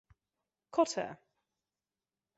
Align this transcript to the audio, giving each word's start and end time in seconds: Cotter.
Cotter. 0.71 1.19